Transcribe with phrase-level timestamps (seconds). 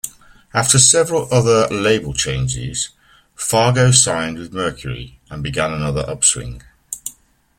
[0.51, 2.89] After several other label changes,
[3.35, 6.63] Fargo signed with Mercury, and began another upswing.